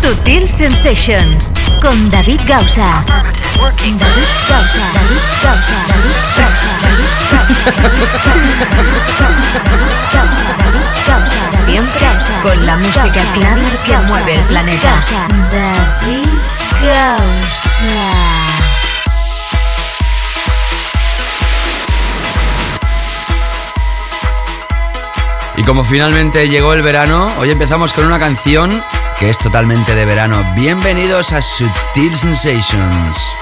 [0.00, 3.02] Sutil Sensations con David Gausa.
[3.06, 3.96] David
[4.46, 4.90] Gausa.
[4.92, 5.78] David Gausa.
[5.88, 6.76] David Gausa.
[11.64, 12.06] Siempre
[12.42, 15.00] con la música clara que mueve el planeta.
[15.50, 16.28] David
[16.82, 17.56] Gausa.
[25.56, 28.84] Y como finalmente llegó el verano, hoy empezamos con una canción
[29.18, 30.44] que es totalmente de verano.
[30.54, 33.34] Bienvenidos a Sutil Sensations.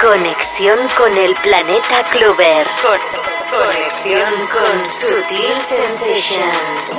[0.00, 2.66] Conexión con el planeta Clover.
[3.50, 6.98] conexión con Sutil Sensations.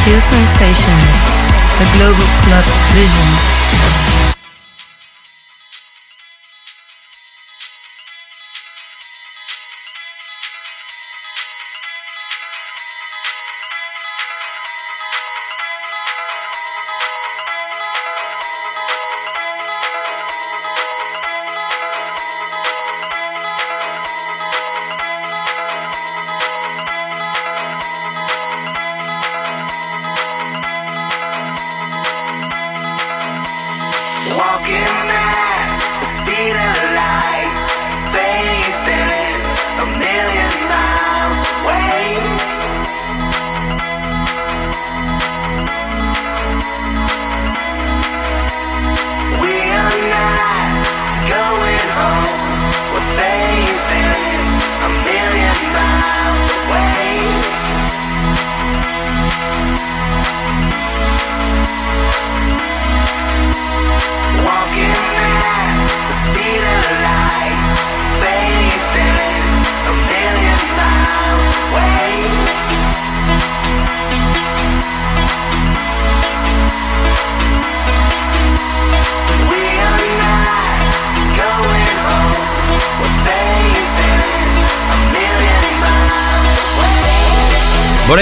[0.00, 1.04] Sutil Sensations,
[1.78, 3.89] the global club vision.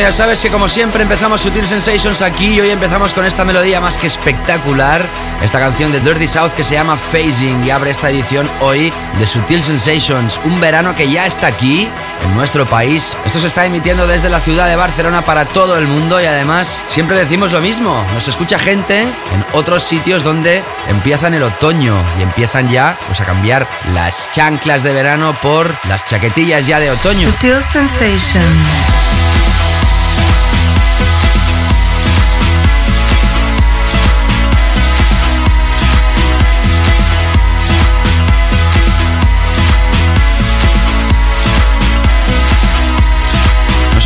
[0.08, 3.78] Ya sabes que como siempre empezamos Sutil Sensations aquí y hoy empezamos con esta melodía
[3.78, 5.04] más que espectacular,
[5.42, 9.26] esta canción de Dirty South que se llama Phasing y abre esta edición hoy de
[9.26, 11.87] Sutil Sensations, un verano que ya está aquí
[12.25, 13.19] en nuestro país.
[13.26, 16.82] Esto se está emitiendo desde la ciudad de Barcelona para todo el mundo y además
[16.88, 22.22] siempre decimos lo mismo, nos escucha gente en otros sitios donde empiezan el otoño y
[22.22, 27.28] empiezan ya pues a cambiar las chanclas de verano por las chaquetillas ya de otoño.
[27.28, 28.88] Sutil Sensations.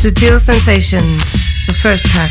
[0.00, 1.22] Sutil Sensations,
[1.66, 2.30] the first pack.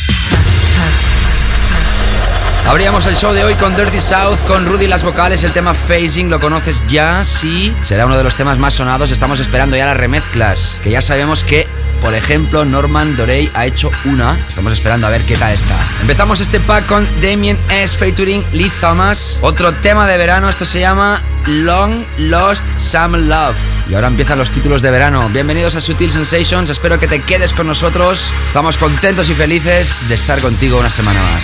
[2.68, 6.30] Abríamos el show de hoy con Dirty South, con Rudy las vocales, el tema Phasing,
[6.30, 7.25] ¿lo conoces ya?
[7.25, 11.02] Sí, será uno de los temas más sonados, estamos esperando ya las remezclas, que ya
[11.02, 11.68] sabemos que,
[12.00, 15.75] por ejemplo, Norman Dorey ha hecho una, estamos esperando a ver qué tal está.
[16.02, 17.98] Empezamos este pack con Damien S.
[17.98, 23.58] featuring Liz Thomas, otro tema de verano, esto se llama Long Lost Some Love.
[23.90, 25.28] Y ahora empiezan los títulos de verano.
[25.30, 30.16] Bienvenidos a Sutil Sensations, espero que te quedes con nosotros, estamos contentos y felices de
[30.16, 31.44] estar contigo una semana más.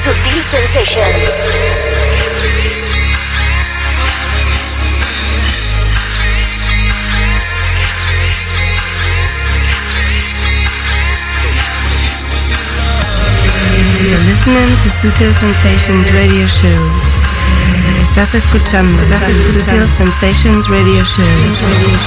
[0.00, 1.42] Sutil Sensations.
[14.00, 16.80] You're listening to Sutil Sensations Radio Show.
[18.00, 19.02] Estás escuchando
[19.52, 21.24] Sutil Sensations Radio Show.
[21.68, 22.00] David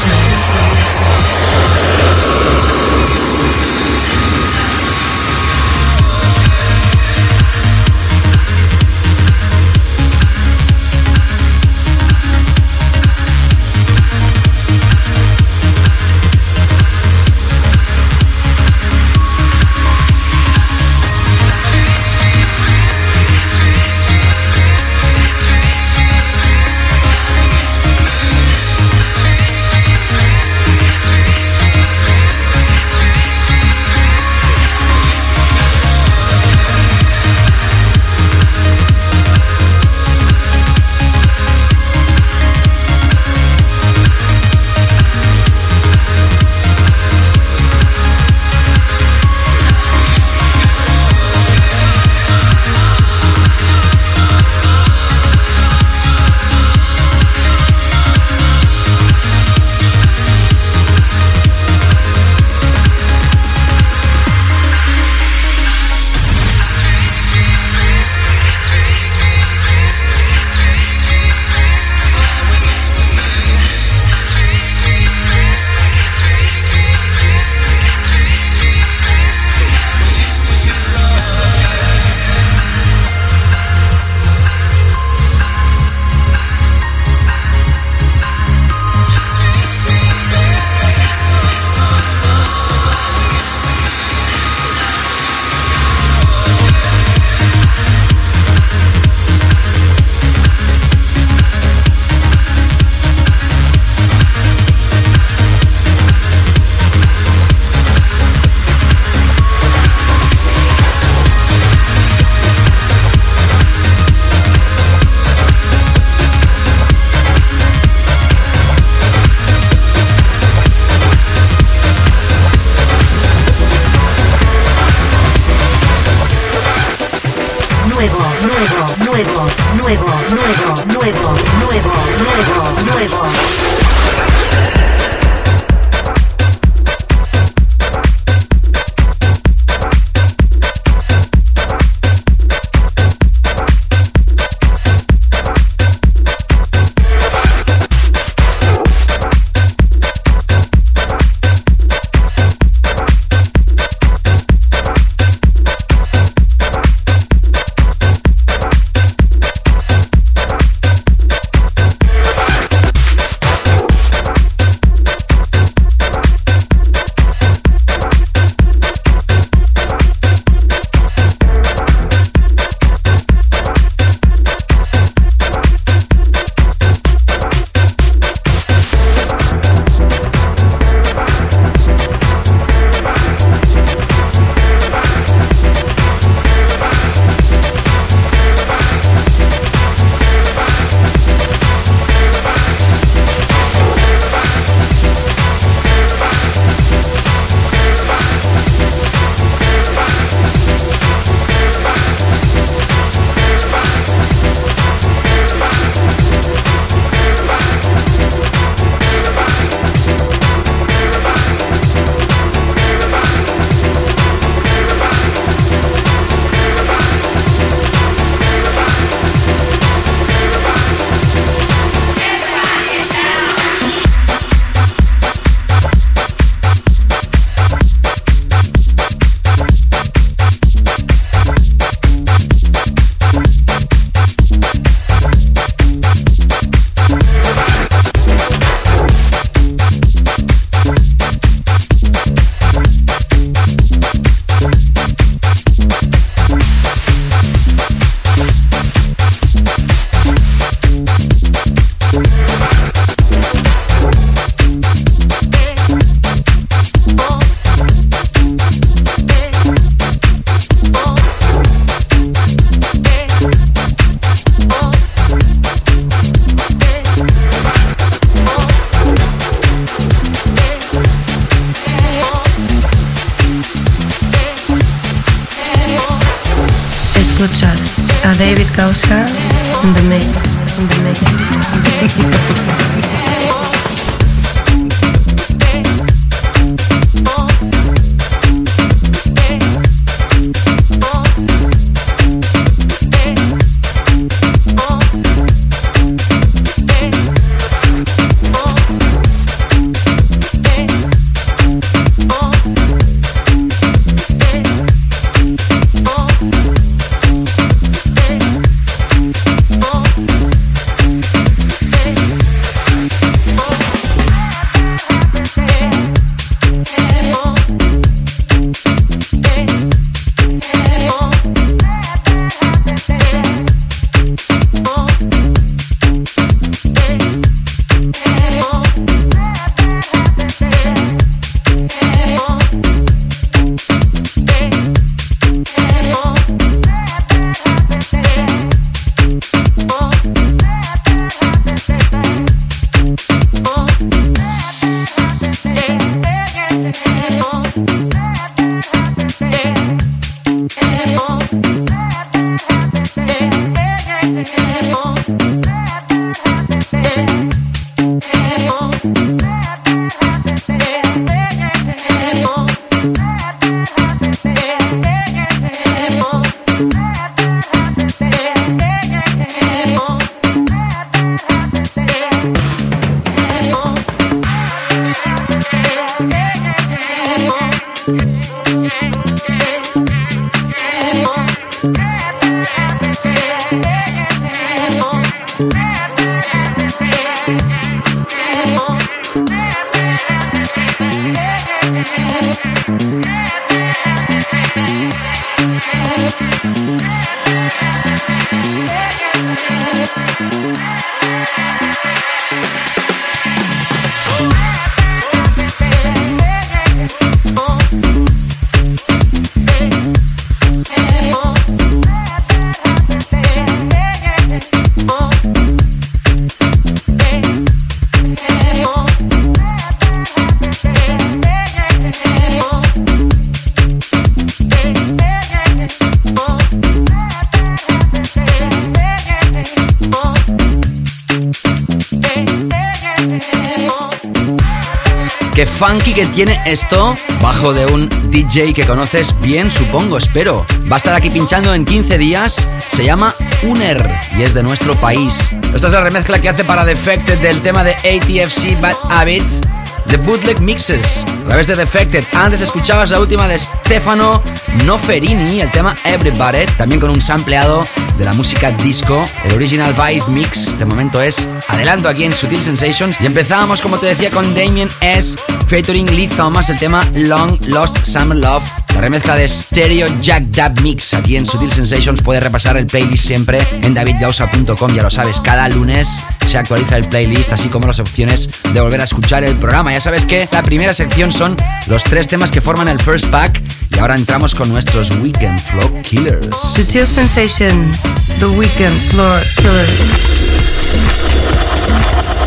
[435.86, 440.66] funky que tiene esto, bajo de un DJ que conoces bien, supongo, espero.
[440.90, 444.96] Va a estar aquí pinchando en 15 días, se llama Uner y es de nuestro
[444.96, 445.54] país.
[445.76, 449.60] Esta es la remezcla que hace para Defected del tema de ATFC Bad Habits
[450.08, 452.24] The Bootleg Mixes, a través de Defected.
[452.34, 454.42] Antes escuchabas la última de Stefano
[454.86, 457.84] Noferini, el tema Everybody, también con un sampleado
[458.18, 459.26] de la música disco.
[459.46, 463.20] El original Vice Mix de momento es adelanto aquí en Sutil Sensations.
[463.22, 465.38] Y empezábamos, como te decía, con Damien S.
[465.68, 468.83] featuring Lee Thomas, el tema Long Lost Summer Love.
[468.94, 472.22] La remezcla de Stereo Jack Dab Mix aquí en Sutil Sensations.
[472.22, 477.10] Puedes repasar el playlist siempre en davidgausa.com, ya lo sabes, cada lunes se actualiza el
[477.10, 479.92] playlist, así como las opciones de volver a escuchar el programa.
[479.92, 481.58] Ya sabes que la primera sección son
[481.88, 483.62] los tres temas que forman el first pack
[483.96, 486.56] y ahora entramos con nuestros Weekend Flow Killers.
[486.56, 488.00] Sutil Sensations,
[488.40, 490.53] The Weekend Floor Killers.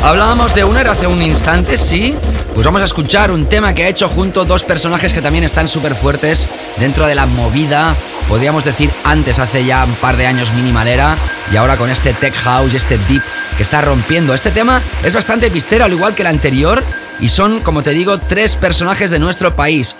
[0.02, 2.14] Hablábamos de Uner hace un instante, sí.
[2.54, 5.68] Pues vamos a escuchar un tema que ha hecho junto dos personajes que también están
[5.68, 6.48] súper fuertes
[6.78, 7.94] dentro de la movida.
[8.28, 11.16] Podríamos decir antes, hace ya un par de años minimalera,
[11.52, 13.22] y ahora con este tech house, este deep
[13.56, 14.34] que está rompiendo.
[14.34, 16.82] Este tema es bastante pistero, al igual que el anterior,
[17.20, 19.94] y son, como te digo, tres personajes de nuestro país.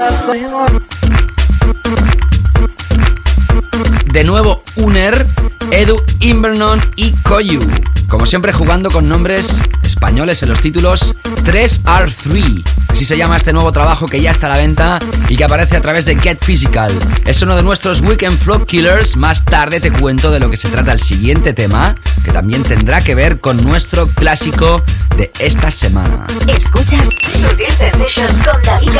[4.06, 5.26] De nuevo, Uner,
[5.70, 7.60] Edu Invernon y Koyu.
[8.08, 12.64] Como siempre jugando con nombres españoles en los títulos 3R3.
[12.88, 14.98] Así se llama este nuevo trabajo que ya está a la venta
[15.28, 16.92] y que aparece a través de Get Physical.
[17.24, 19.16] Es uno de nuestros Weekend Flow Killers.
[19.16, 23.00] Más tarde te cuento de lo que se trata el siguiente tema, que también tendrá
[23.00, 24.82] que ver con nuestro clásico
[25.16, 26.26] de esta semana.
[26.46, 28.90] Escuchas Sutil Sensations con David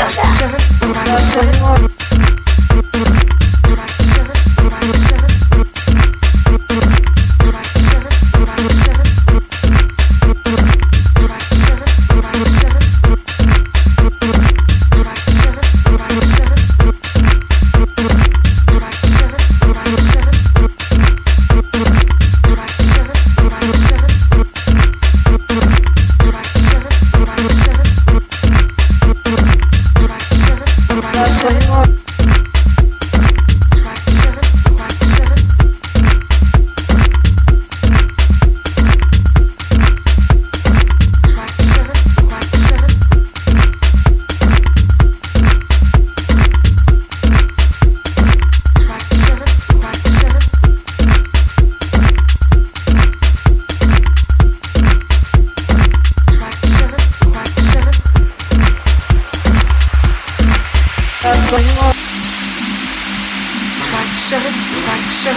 [65.17, 65.35] traction,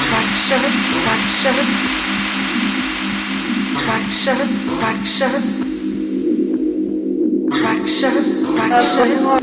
[0.00, 0.62] traction,
[1.04, 1.56] traction,
[3.76, 4.38] traction,
[4.80, 5.32] traction,
[7.50, 8.16] traction,
[8.56, 9.39] traction.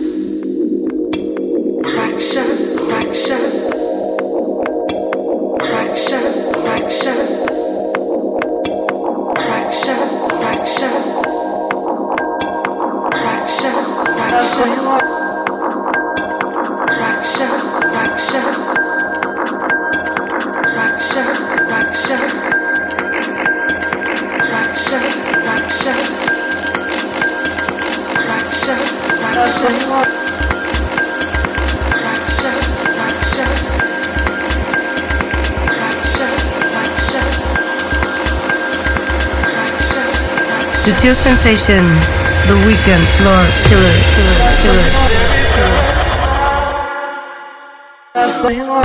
[41.07, 41.85] Sutil Sensation,
[42.47, 44.35] The Weekend, Floor, Killer, Killer,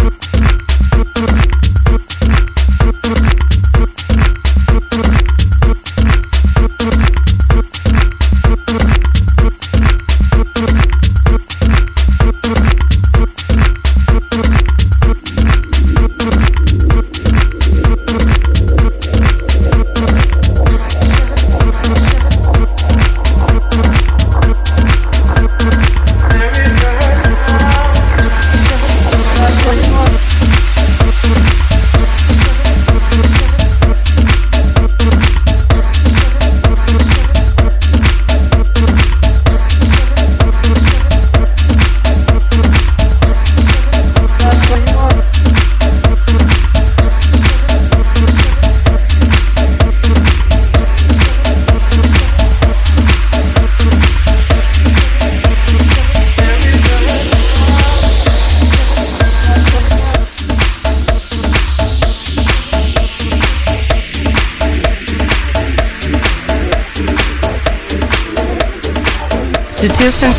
[0.06, 0.21] Killer.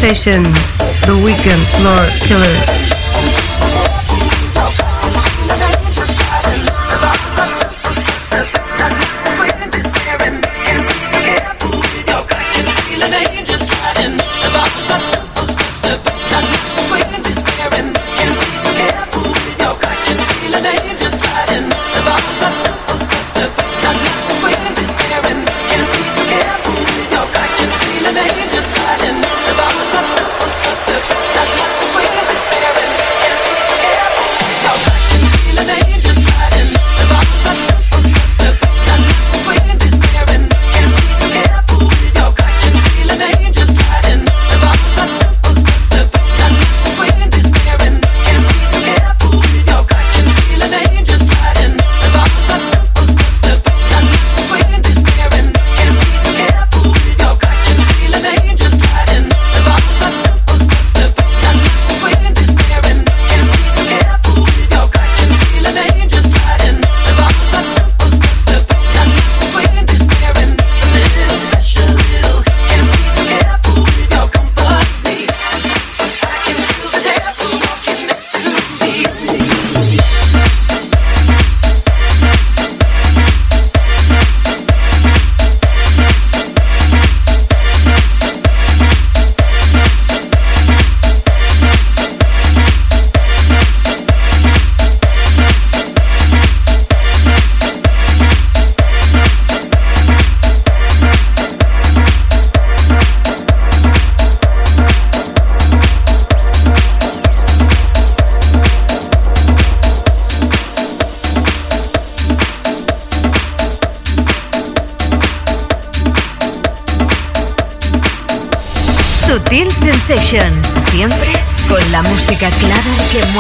[0.04, 2.93] The Weekend Floor Killers.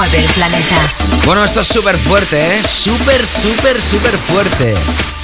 [0.02, 0.76] El planeta.
[1.24, 2.62] Bueno, esto es súper fuerte, ¿eh?
[2.68, 4.74] Súper, súper, súper fuerte.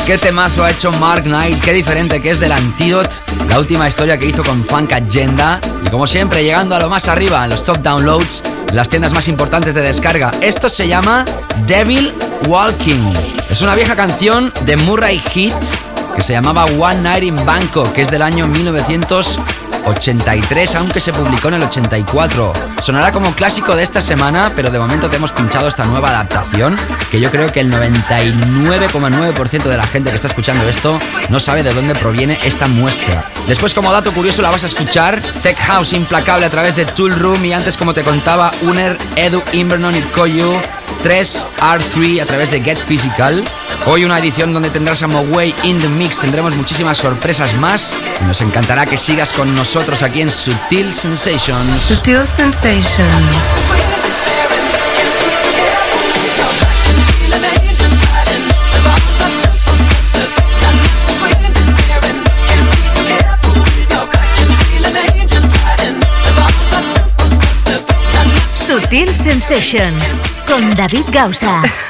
[0.06, 3.10] Qué temazo ha hecho Mark Knight, qué diferente que es del Antidote,
[3.48, 5.60] la última historia que hizo con Funk Agenda.
[5.84, 9.28] Y como siempre, llegando a lo más arriba, en los top downloads, las tiendas más
[9.28, 10.30] importantes de descarga.
[10.40, 11.26] Esto se llama
[11.66, 12.14] Devil
[12.46, 13.14] Walking.
[13.50, 15.60] Es una vieja canción de Murray Heat
[16.16, 19.40] que se llamaba One Night in Bangkok, que es del año 1900.
[19.86, 22.54] 83, aunque se publicó en el 84.
[22.82, 26.76] Sonará como clásico de esta semana, pero de momento te hemos pinchado esta nueva adaptación,
[27.12, 31.64] que yo creo que el 99,9% de la gente que está escuchando esto no sabe
[31.64, 33.26] de dónde proviene esta muestra.
[33.48, 37.14] Después, como dato curioso, la vas a escuchar Tech House implacable a través de Tool
[37.14, 40.54] Room y antes, como te contaba, Uner, Edu, Invernon y Koyu
[41.04, 43.44] 3R3 a través de Get Physical.
[43.86, 48.26] Hoy una edición donde tendrás a Moway in the Mix, tendremos muchísimas sorpresas más y
[48.26, 51.82] nos encantará que sigas con nosotros aquí en Sutil Sensations.
[51.82, 53.38] Sutil Sensations.
[68.58, 71.64] Sutil Sensations con David Gausa.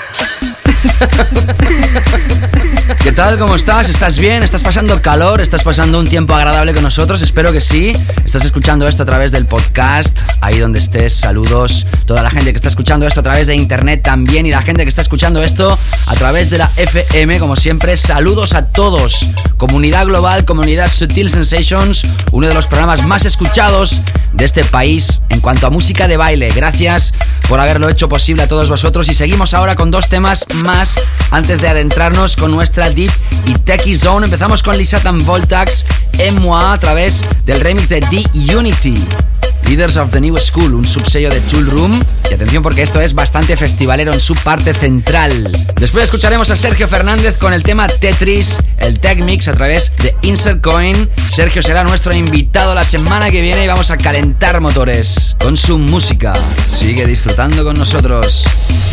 [3.03, 3.37] ¿Qué tal?
[3.37, 3.89] ¿Cómo estás?
[3.89, 4.43] ¿Estás bien?
[4.43, 5.41] ¿Estás pasando calor?
[5.41, 7.21] ¿Estás pasando un tiempo agradable con nosotros?
[7.21, 7.91] Espero que sí.
[8.25, 11.13] Estás escuchando esto a través del podcast, ahí donde estés.
[11.13, 11.85] Saludos.
[12.05, 14.83] Toda la gente que está escuchando esto a través de internet también y la gente
[14.83, 17.97] que está escuchando esto a través de la FM, como siempre.
[17.97, 19.31] Saludos a todos.
[19.57, 25.41] Comunidad global, comunidad Sutil Sensations, uno de los programas más escuchados de este país en
[25.41, 26.49] cuanto a música de baile.
[26.55, 27.11] Gracias
[27.49, 30.99] por haberlo hecho posible a todos vosotros y seguimos ahora con dos temas más
[31.31, 33.11] antes de adentrarnos con nuestra Deep
[33.47, 34.27] y Techie Zone.
[34.27, 35.83] Empezamos con Lisatan Voltax
[36.19, 38.93] en Moi a través del remix de The Unity.
[39.65, 41.99] Leaders of the New School, un subsello de Tool Room.
[42.29, 45.51] Y atención porque esto es bastante festivalero en su parte central.
[45.75, 50.15] Después escucharemos a Sergio Fernández con el tema Tetris, el Tech Mix a través de
[50.23, 50.95] Insert Coin.
[51.31, 55.77] Sergio será nuestro invitado la semana que viene y vamos a calentar motores con su
[55.77, 56.33] música.
[56.67, 58.43] Sigue disfrutando con nosotros.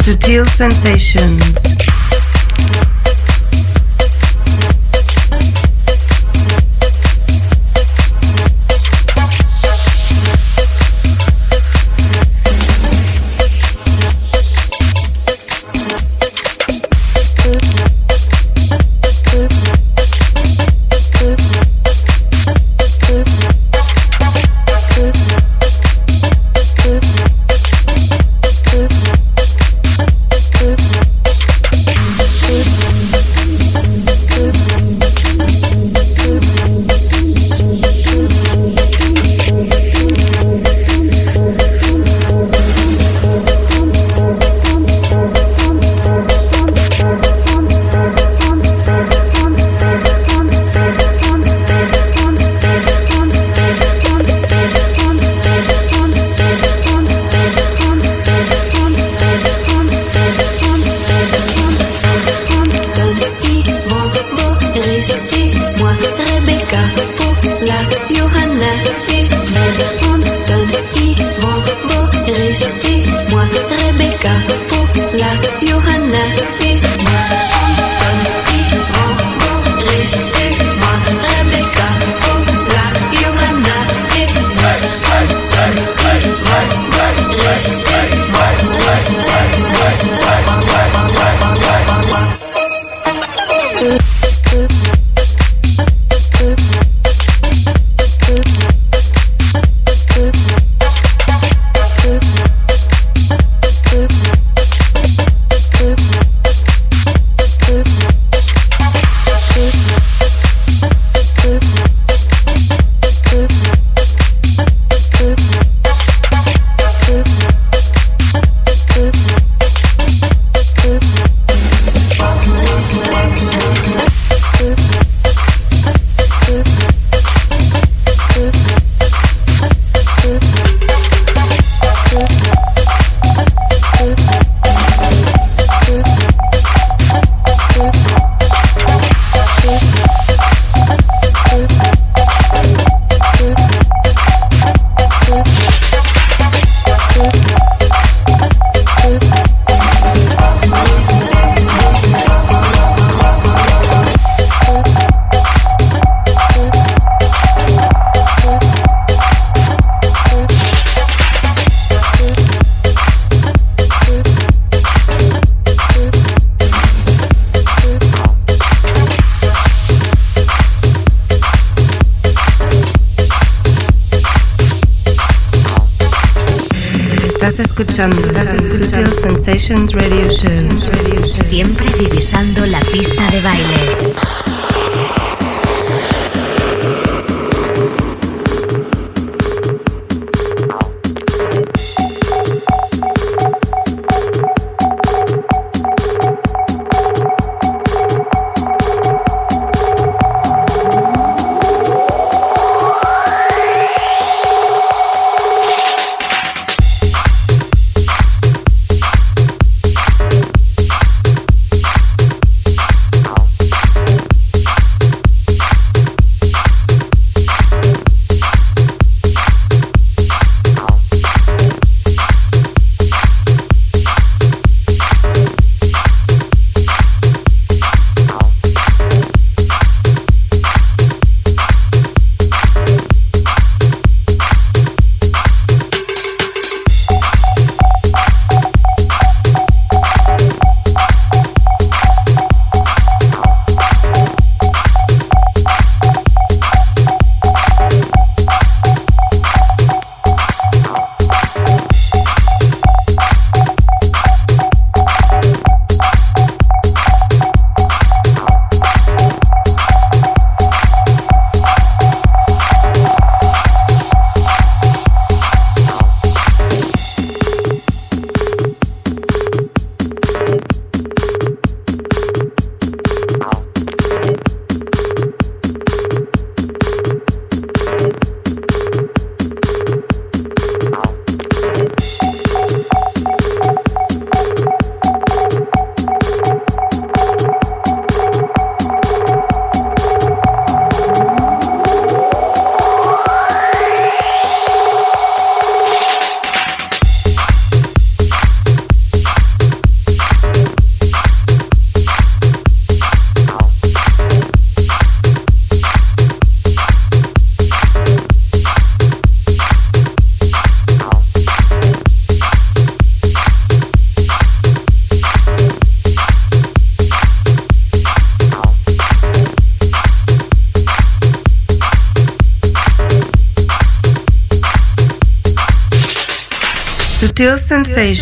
[0.05, 1.55] Sutil Sensations.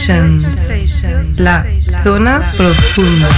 [0.07, 1.65] La
[2.03, 3.29] zona profunda.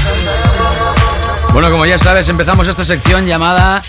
[1.53, 3.81] Bueno, como ya sabes, empezamos esta sección llamada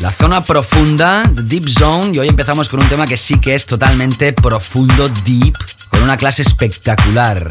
[0.00, 3.66] La zona profunda, Deep Zone, y hoy empezamos con un tema que sí que es
[3.66, 5.54] totalmente profundo, deep,
[5.90, 7.46] con una clase espectacular.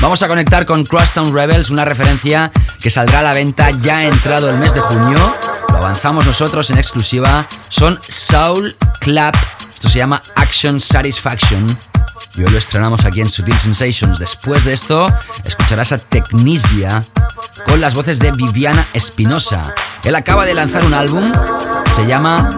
[0.00, 2.50] Vamos a conectar con Crosstown Rebels, una referencia
[2.80, 5.36] que saldrá a la venta ya entrado el mes de junio.
[5.68, 7.46] Lo avanzamos nosotros en exclusiva.
[7.68, 9.36] Son Soul Clap.
[9.74, 11.66] Esto se llama Action Satisfaction.
[12.36, 14.18] Y hoy lo estrenamos aquí en Sutil Sensations.
[14.18, 15.06] Después de esto,
[15.44, 17.02] escucharás a Technisia
[17.66, 19.72] con las voces de Viviana Espinosa.
[20.04, 21.32] Él acaba de lanzar un álbum,
[21.94, 22.50] se llama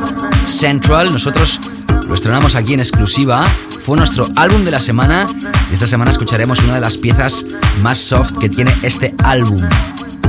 [0.46, 1.12] Central.
[1.12, 1.60] Nosotros
[2.08, 3.44] lo estrenamos aquí en exclusiva.
[3.84, 5.26] Fue nuestro álbum de la semana
[5.70, 7.44] y esta semana escucharemos una de las piezas
[7.80, 9.62] más soft que tiene este álbum.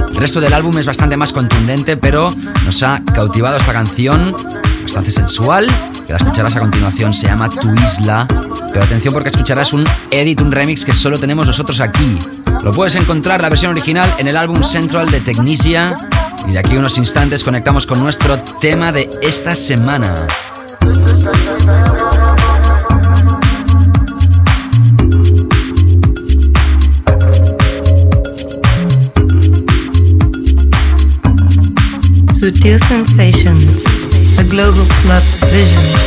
[0.10, 2.36] El resto del álbum es bastante más contundente, pero
[2.66, 4.36] nos ha cautivado esta canción,
[4.84, 5.68] bastante sensual,
[6.06, 8.28] que la escucharás a continuación, se llama Tu Isla.
[8.72, 12.18] Pero atención porque escucharás un edit, un remix que solo tenemos nosotros aquí.
[12.64, 15.98] Lo puedes encontrar la versión original en el álbum Central de Technisia.
[16.48, 20.28] Y de aquí unos instantes conectamos con nuestro tema de esta semana.
[32.40, 33.84] Sutil Sensations,
[34.38, 35.99] a global club vision.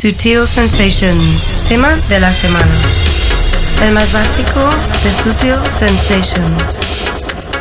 [0.00, 2.72] Sutil Sensations, tema de la semana.
[3.82, 4.66] El más básico
[5.04, 6.78] de Sutil Sensations.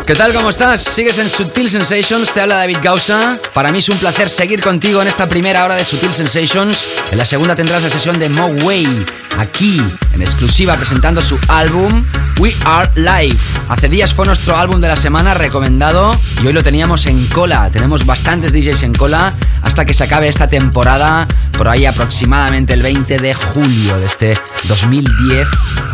[0.07, 0.31] ¿Qué tal?
[0.31, 0.81] ¿Cómo estás?
[0.81, 3.37] Sigues en Sutil Sensations, te habla David Gausa.
[3.53, 6.85] Para mí es un placer seguir contigo en esta primera hora de Sutil Sensations.
[7.11, 9.05] En la segunda tendrás la sesión de Mo Way,
[9.37, 9.81] aquí,
[10.13, 12.05] en exclusiva, presentando su álbum
[12.39, 13.37] We Are Live.
[13.67, 16.11] Hace días fue nuestro álbum de la semana recomendado
[16.41, 17.69] y hoy lo teníamos en cola.
[17.69, 21.27] Tenemos bastantes DJs en cola hasta que se acabe esta temporada,
[21.59, 24.33] por ahí aproximadamente el 20 de julio de este
[24.69, 25.45] 2010.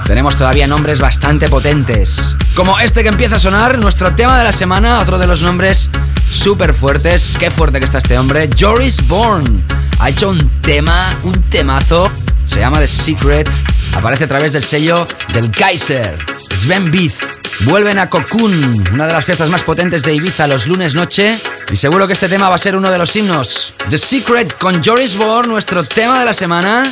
[0.06, 2.36] Tenemos todavía nombres bastante potentes.
[2.54, 5.90] Como este que empieza a sonar, nuestro tema de la semana, otro de los nombres
[6.32, 7.36] súper fuertes.
[7.40, 8.48] Qué fuerte que está este hombre.
[8.56, 9.60] Joris Bourne
[9.98, 12.12] ha hecho un tema, un temazo.
[12.46, 13.50] Se llama The Secret.
[13.96, 16.16] Aparece a través del sello del Kaiser.
[16.56, 17.14] Sven Beat.
[17.62, 21.36] Vuelven a Cocoon, una de las fiestas más potentes de Ibiza los lunes noche.
[21.72, 23.74] Y seguro que este tema va a ser uno de los himnos.
[23.90, 26.84] The Secret con Joris Bourne, nuestro tema de la semana.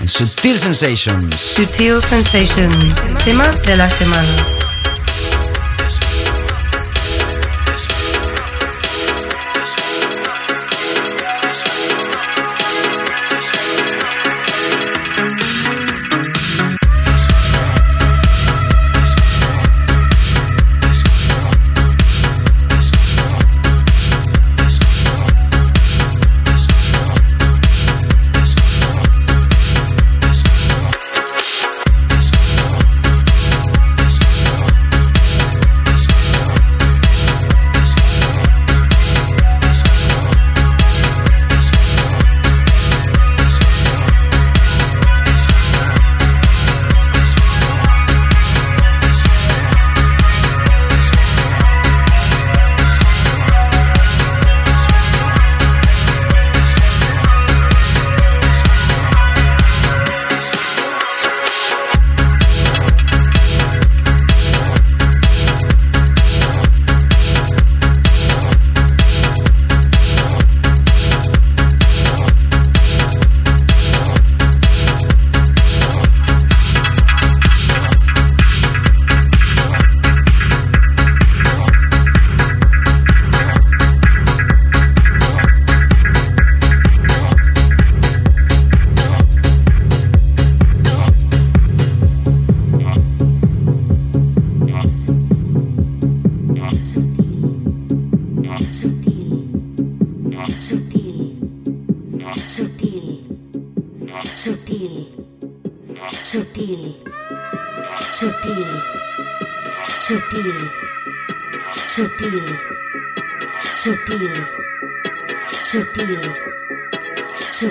[0.00, 1.36] En Sutil Sensations.
[1.36, 2.94] Sutil Sensations,
[3.24, 4.53] tema de la semana.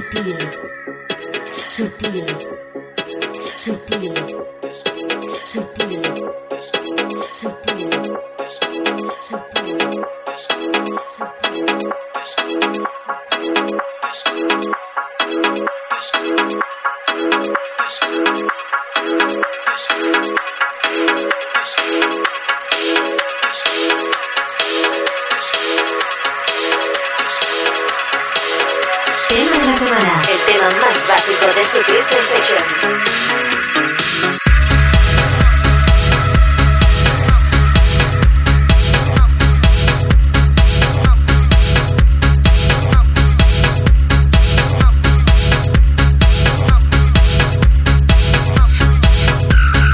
[0.01, 0.22] to be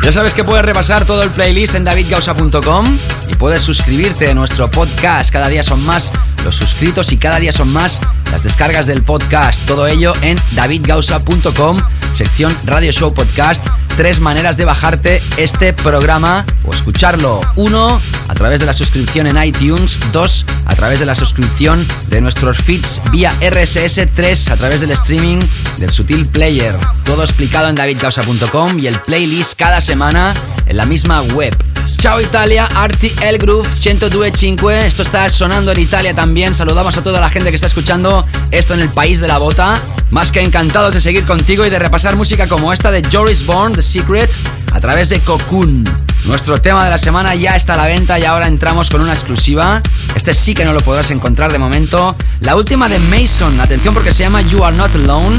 [0.09, 2.85] Ya sabes que puedes repasar todo el playlist en davidgausa.com
[3.27, 5.31] y puedes suscribirte a nuestro podcast.
[5.31, 6.11] Cada día son más
[6.43, 7.99] los suscritos y cada día son más
[8.31, 9.67] las descargas del podcast.
[9.67, 11.77] Todo ello en davidgausa.com,
[12.13, 13.65] sección Radio Show Podcast
[13.99, 17.41] tres maneras de bajarte este programa o escucharlo.
[17.57, 17.99] Uno,
[18.29, 19.99] a través de la suscripción en iTunes.
[20.13, 24.07] Dos, a través de la suscripción de nuestros feeds vía RSS.
[24.15, 25.39] Tres, a través del streaming
[25.79, 26.77] del Sutil Player.
[27.03, 30.33] Todo explicado en davidcausa.com y el playlist cada semana
[30.65, 31.53] en la misma web.
[31.97, 34.71] Chao Italia, Arti El Groove 102.5.
[34.71, 36.55] Esto está sonando en Italia también.
[36.55, 39.77] Saludamos a toda la gente que está escuchando esto en el país de la bota.
[40.11, 43.75] Más que encantados de seguir contigo y de repasar música como esta de Joris Bourne,
[43.75, 44.29] The Secret,
[44.73, 45.83] a través de Cocoon.
[46.25, 49.13] Nuestro tema de la semana ya está a la venta y ahora entramos con una
[49.13, 49.81] exclusiva.
[50.15, 52.15] Este sí que no lo podrás encontrar de momento.
[52.41, 55.37] La última de Mason, atención porque se llama You Are Not Alone.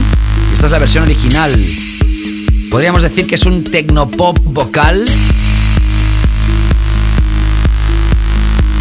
[0.53, 1.59] Esta es la versión original.
[2.71, 5.05] Podríamos decir que es un tecnopop vocal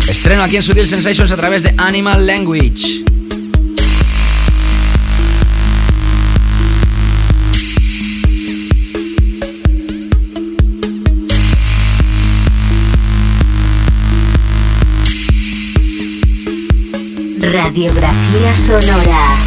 [0.09, 3.08] Estreno aquí en Sutil Sensations a través de Animal Language.
[17.69, 19.37] Radiografía sonora.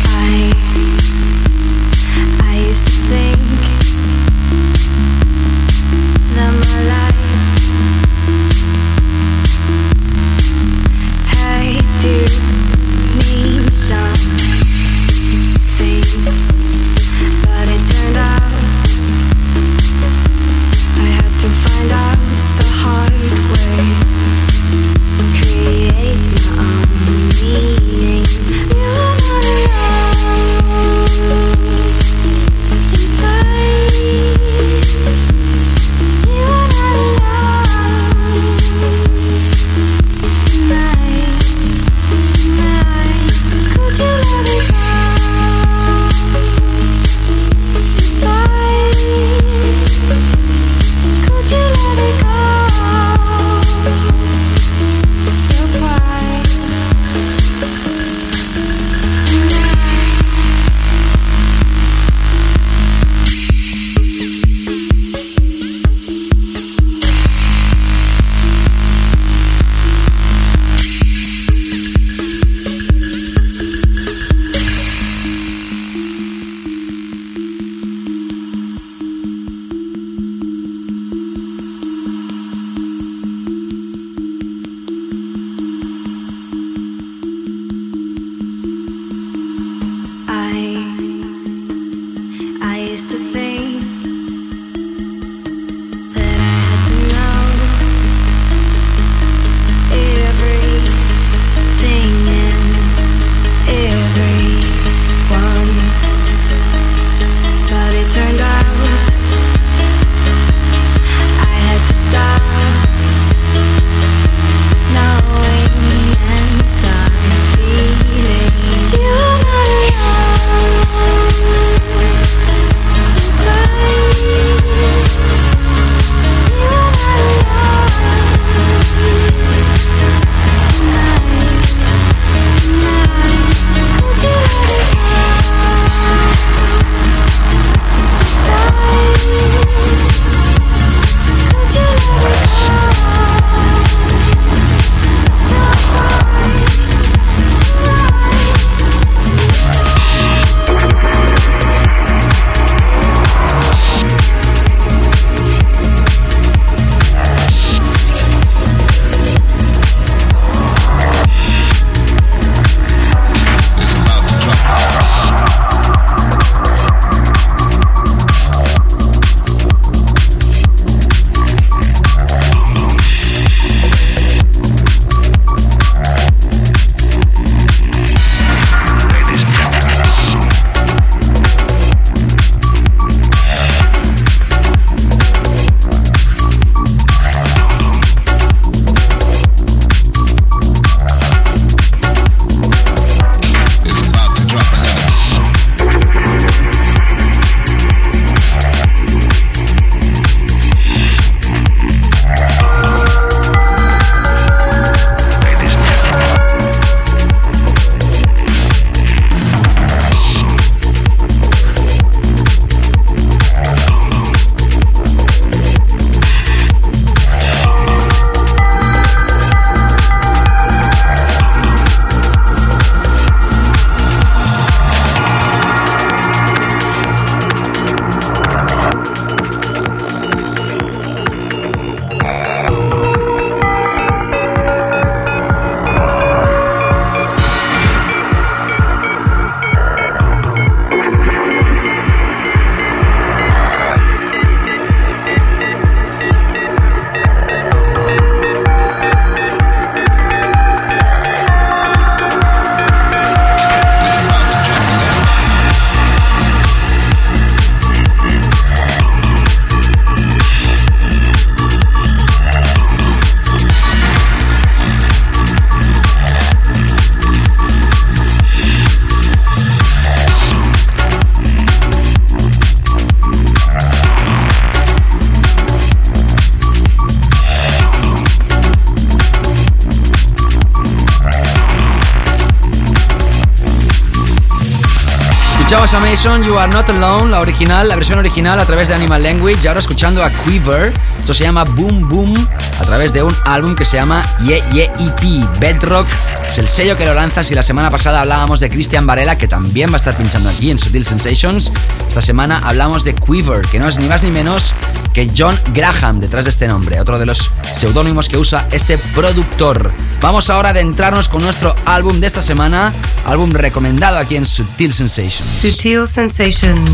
[286.22, 289.58] You Are Not Alone, la original, la versión original a través de Animal Language.
[289.64, 292.48] Y ahora escuchando a Quiver, esto se llama Boom Boom,
[292.80, 295.58] a través de un álbum que se llama Ye Ye EP.
[295.58, 296.06] Bedrock
[296.46, 297.42] es el sello que lo lanza.
[297.42, 300.70] Si la semana pasada hablábamos de Christian Varela, que también va a estar pinchando aquí
[300.70, 301.72] en Sutil Sensations,
[302.08, 304.76] esta semana hablamos de Quiver, que no es ni más ni menos
[305.12, 309.90] que John Graham detrás de este nombre, otro de los seudónimos que usa este productor.
[310.20, 312.92] Vamos ahora a adentrarnos con nuestro álbum de esta semana,
[313.24, 315.48] álbum recomendado aquí en Sutil Sensations.
[315.60, 316.90] Sutil Sensations,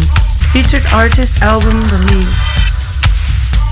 [0.53, 2.39] featured artist album release.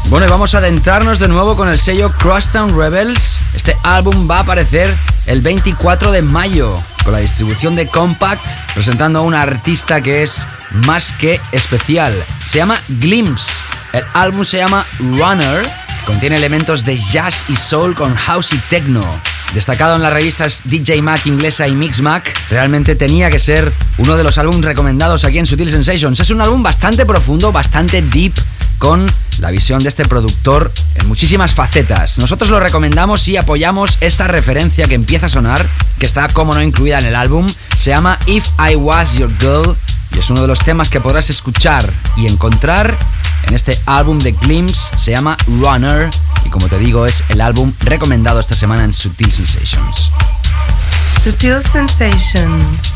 [0.08, 3.40] Bueno, y vamos a adentrarnos de nuevo con el sello Crosstown Rebels.
[3.54, 4.96] Este álbum va a aparecer
[5.26, 8.44] el 24 de mayo con la distribución de Compact,
[8.74, 12.14] presentando a una artista que es más que especial.
[12.46, 13.52] Se llama Glimpse.
[13.92, 15.68] El álbum se llama Runner.
[16.06, 19.20] Contiene elementos de jazz y soul con house y techno.
[19.56, 24.14] Destacado en las revistas DJ Mac inglesa y Mix Mac, realmente tenía que ser uno
[24.14, 26.20] de los álbumes recomendados aquí en Sutil Sensations.
[26.20, 28.34] Es un álbum bastante profundo, bastante deep,
[28.76, 32.18] con la visión de este productor en muchísimas facetas.
[32.18, 35.66] Nosotros lo recomendamos y apoyamos esta referencia que empieza a sonar,
[35.98, 37.46] que está como no incluida en el álbum.
[37.78, 39.74] Se llama If I Was Your Girl
[40.12, 42.98] y es uno de los temas que podrás escuchar y encontrar
[43.44, 44.98] en este álbum de Glimpse.
[44.98, 46.10] Se llama Runner
[46.56, 50.10] como te digo es el álbum recomendado esta semana en Sutil Sensations.
[51.22, 52.94] Sutil Sensations.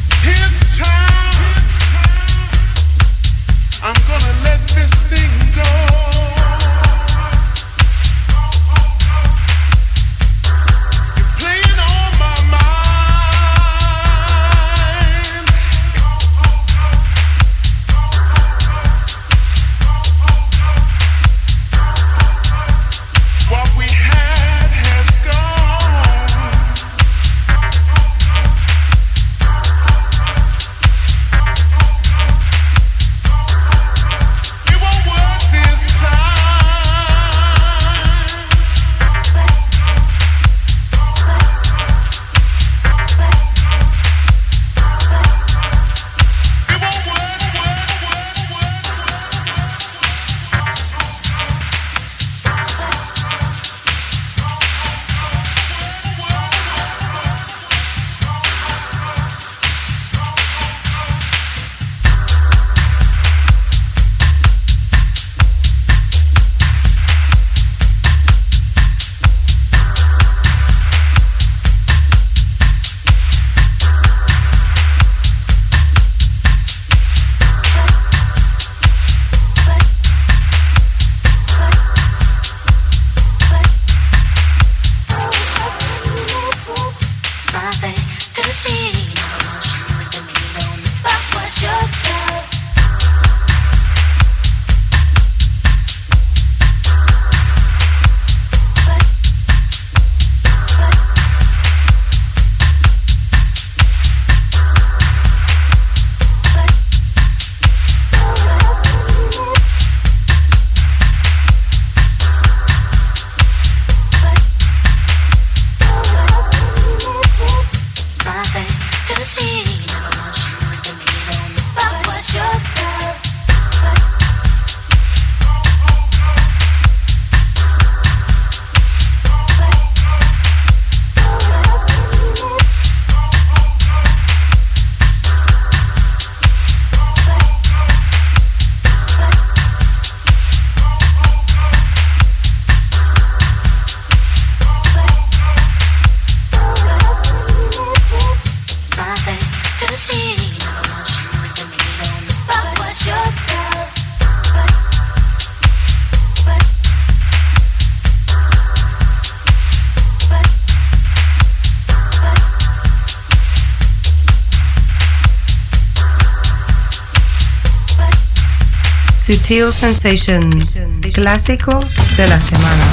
[169.51, 170.79] Sutil Sensations,
[171.13, 171.81] clásico
[172.17, 172.85] de la semana.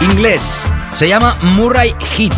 [0.00, 2.32] Inglés, se llama Murray Heat,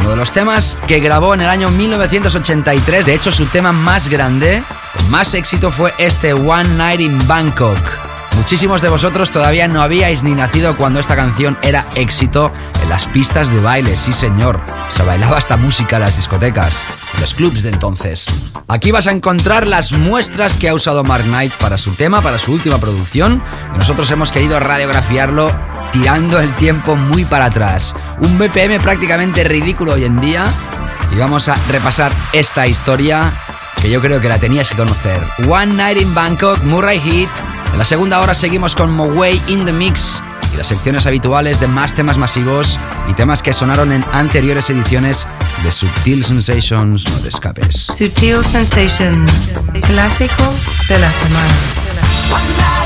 [0.00, 3.06] uno de los temas que grabó en el año 1983.
[3.06, 4.64] De hecho, su tema más grande,
[5.08, 7.78] más éxito, fue este One Night in Bangkok.
[8.34, 12.50] Muchísimos de vosotros todavía no habíais ni nacido cuando esta canción era éxito
[12.82, 14.60] en las pistas de baile, sí señor.
[14.88, 16.84] Se bailaba esta música en las discotecas,
[17.20, 18.26] los clubs de entonces.
[18.68, 22.38] Aquí vas a encontrar las muestras que ha usado Mark Knight para su tema, para
[22.38, 23.42] su última producción,
[23.74, 25.54] y nosotros hemos querido radiografiarlo
[25.92, 27.94] tirando el tiempo muy para atrás.
[28.20, 30.44] Un BPM prácticamente ridículo hoy en día,
[31.12, 33.32] y vamos a repasar esta historia
[33.80, 35.20] que yo creo que la tenías que conocer.
[35.48, 37.30] One Night in Bangkok, Murray Heat.
[37.72, 40.22] En la segunda hora seguimos con Moway in the Mix
[40.54, 42.78] y las secciones habituales de más temas masivos
[43.10, 45.26] y temas que sonaron en anteriores ediciones
[45.62, 47.10] de Subtil Sensations.
[47.10, 47.76] No te escapes.
[47.96, 49.30] Subtil Sensations,
[49.82, 50.54] clásico
[50.88, 52.83] de la semana.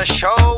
[0.00, 0.49] A show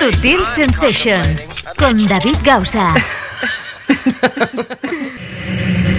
[0.00, 2.94] Sutil Sensations con David Gausa.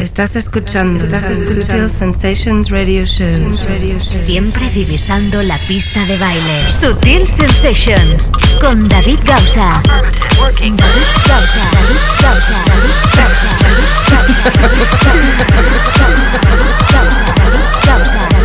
[0.02, 1.06] Estás escuchando
[1.54, 3.56] Sutil Sensations Radio Show.
[3.56, 6.74] Siempre divisando la pista de baile.
[6.74, 9.84] Sutil Sensations con David Gausa.
[9.86, 10.80] David
[11.28, 11.70] Gausa.
[11.72, 12.64] David Gausa.
[12.66, 13.50] David Gausa.
[13.62, 13.86] David
[16.90, 17.24] Gausa.
[17.36, 18.31] David Gausa.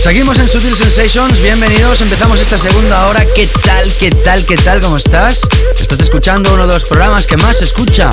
[0.00, 3.26] Seguimos en Sutil Sensations, bienvenidos, empezamos esta segunda hora.
[3.36, 5.42] ¿Qué tal, qué tal, qué tal, cómo estás?
[5.78, 8.08] Estás escuchando uno de los programas que más se escucha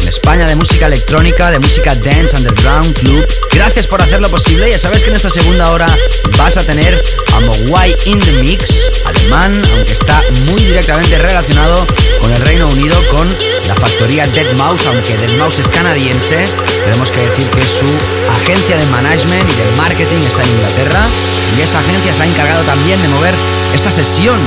[0.00, 3.26] en España de música electrónica, de música dance, underground, club.
[3.52, 4.70] Gracias por hacerlo posible.
[4.70, 5.98] Ya sabes que en esta segunda hora
[6.38, 8.70] vas a tener a Mogwai in the Mix,
[9.04, 11.88] alemán, aunque está muy directamente relacionado
[12.20, 13.28] con el Reino Unido, con
[13.66, 16.44] la factoría Dead Mouse, aunque Dead Mouse es canadiense.
[16.84, 21.08] Tenemos que decir que su agencia de management y de marketing está en Inglaterra
[21.56, 23.34] y esa agencia se ha encargado también de mover
[23.74, 24.38] esta sesión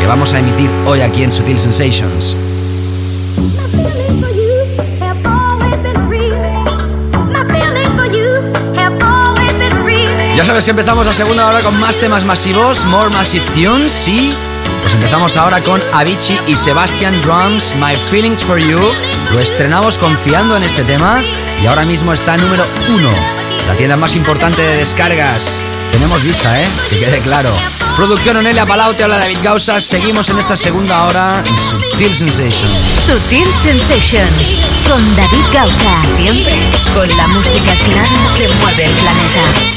[0.00, 2.36] que vamos a emitir hoy aquí en Sutil Sensations.
[10.36, 14.34] Ya sabes que empezamos la segunda hora con más temas masivos, More Massive Tunes, sí.
[14.82, 18.78] Pues empezamos ahora con Avicii y Sebastian Drums, My Feelings for You.
[19.32, 21.22] Lo estrenamos confiando en este tema
[21.62, 23.10] y ahora mismo está número uno.
[23.66, 25.58] La tienda más importante de descargas.
[25.92, 26.68] Tenemos vista, ¿eh?
[26.90, 27.50] Que quede claro.
[27.96, 29.80] Producción Onelia Palau, te habla David Gausa.
[29.80, 32.70] Seguimos en esta segunda hora en Sutil Sensations.
[33.06, 36.02] Sutil Sensations con David Gausa.
[36.16, 36.54] Siempre
[36.94, 39.76] con la música clara que mueve el planeta.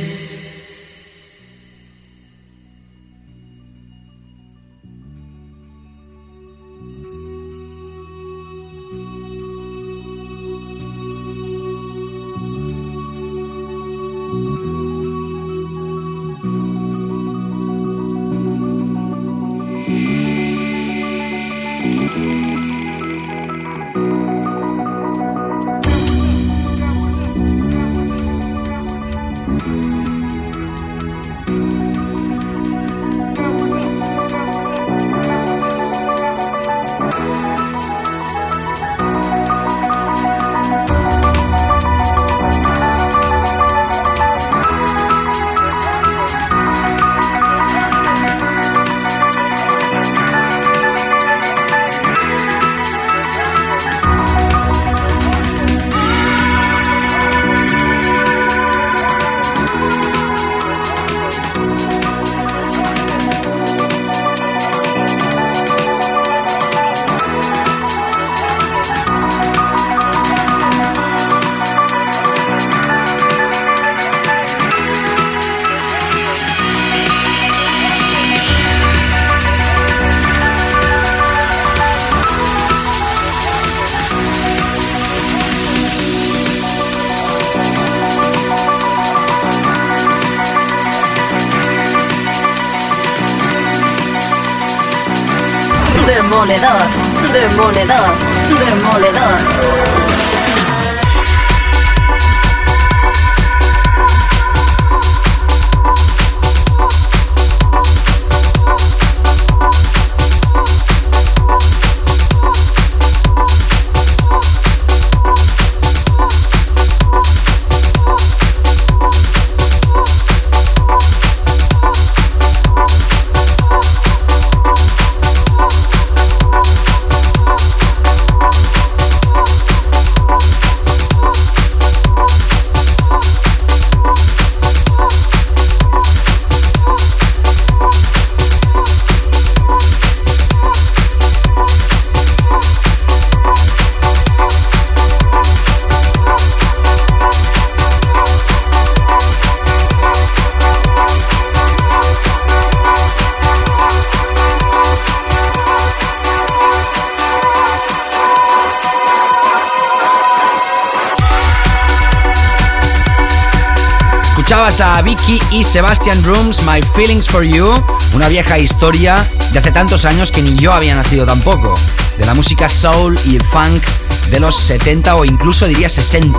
[165.51, 167.73] Y Sebastian Rooms, My Feelings for You,
[168.13, 171.73] una vieja historia de hace tantos años que ni yo había nacido tampoco,
[172.17, 173.81] de la música soul y funk
[174.29, 176.37] de los 70 o incluso diría 60.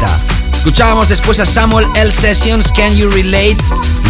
[0.54, 2.12] Escuchábamos después a Samuel L.
[2.12, 3.56] Sessions, Can You Relate?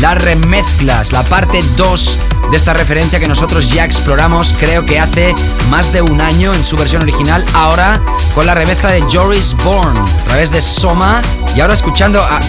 [0.01, 2.19] Las remezclas, la parte 2
[2.51, 5.35] de esta referencia que nosotros ya exploramos, creo que hace
[5.71, 8.03] más de un año en su versión original, ahora
[8.35, 11.23] con la remezcla de Joris Bourne a través de Soma
[11.55, 12.41] y ahora escuchando a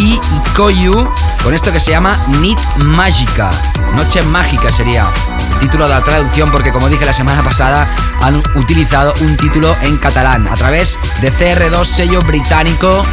[0.00, 0.20] Y
[0.56, 1.04] Koyu
[1.42, 3.50] con esto que se llama Nit Mágica.
[3.96, 5.06] Noche mágica sería
[5.54, 7.88] el título de la traducción porque como dije la semana pasada
[8.22, 13.04] han utilizado un título en catalán a través de CR2 sello británico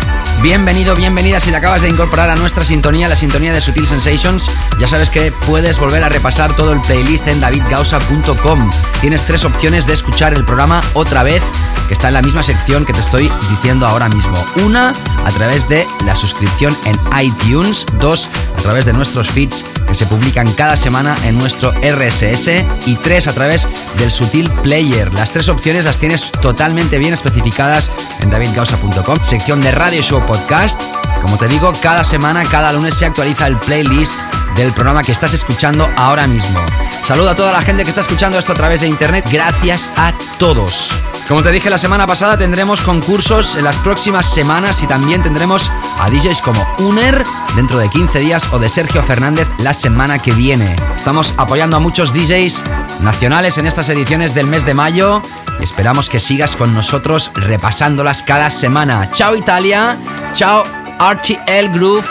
[0.42, 4.52] Bienvenido, bienvenida si te acabas de incorporar a nuestra sintonía, la sintonía de Sutil Sensations.
[4.78, 8.70] Ya sabes que puedes volver a repasar todo el playlist en davidgausa.com.
[9.02, 11.42] Tienes tres opciones de escuchar el programa otra vez,
[11.88, 14.36] que está en la misma sección que te estoy diciendo ahora mismo.
[14.64, 14.94] Una,
[15.26, 17.86] a través de la suscripción en iTunes.
[18.00, 22.48] Dos, a través de nuestros feeds que se publican cada semana en nuestro RSS.
[22.86, 23.68] Y tres, a través
[23.98, 25.12] del Sutil Player.
[25.14, 27.90] Las tres opciones las tienes totalmente bien especificadas
[28.22, 29.20] en davidgausa.com.
[29.24, 30.82] Sección de Radio Show Podcast.
[31.22, 34.14] Como te digo, cada semana, cada lunes se actualiza el playlist
[34.56, 36.60] del programa que estás escuchando ahora mismo.
[37.04, 39.28] Saludo a toda la gente que está escuchando esto a través de internet.
[39.32, 41.15] Gracias a todos.
[41.28, 45.72] Como te dije la semana pasada, tendremos concursos en las próximas semanas y también tendremos
[46.00, 47.24] a DJs como Uner
[47.56, 50.76] dentro de 15 días o de Sergio Fernández la semana que viene.
[50.96, 52.64] Estamos apoyando a muchos DJs
[53.02, 55.24] nacionales en estas ediciones del mes de mayo
[55.60, 59.10] y esperamos que sigas con nosotros repasándolas cada semana.
[59.10, 59.98] Chao Italia,
[60.34, 60.64] chao
[61.00, 62.06] RTL Groove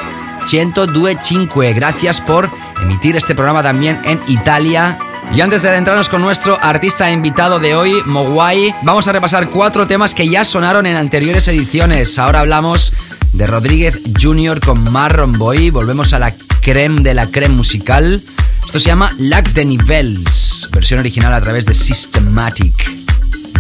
[0.47, 1.73] 102.5.
[1.73, 2.51] Gracias por
[2.83, 4.99] emitir este programa también en Italia.
[5.33, 9.87] Y antes de adentrarnos con nuestro artista invitado de hoy, Mogwai, vamos a repasar cuatro
[9.87, 12.19] temas que ya sonaron en anteriores ediciones.
[12.19, 12.93] Ahora hablamos
[13.33, 14.61] de Rodríguez Jr.
[14.61, 15.71] con Marron Boy.
[15.71, 18.23] Volvemos a la creme de la creme musical.
[18.65, 22.91] Esto se llama Lac de Nivels, versión original a través de Systematic.